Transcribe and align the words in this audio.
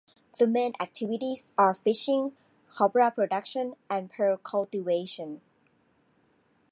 The 0.39 0.47
main 0.47 0.73
activities 0.79 1.45
are 1.59 1.75
fishing, 1.75 2.35
copra 2.69 3.11
production 3.11 3.75
and 3.87 4.09
pearl 4.09 4.37
cultivation. 4.37 5.41